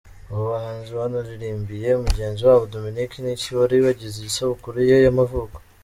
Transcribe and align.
Abo 0.29 0.43
bahanzi 0.51 0.91
banaririmbiye 0.99 1.89
mugenzi 2.05 2.41
wabo 2.47 2.63
Dominiki 2.73 3.17
Niki 3.23 3.49
wari 3.59 3.75
wagize 3.85 4.17
isabukuru 4.29 4.77
ye 4.89 4.95
y’amavuko. 5.05 5.57